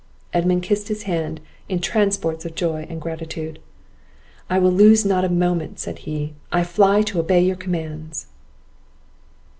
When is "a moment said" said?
5.05-5.99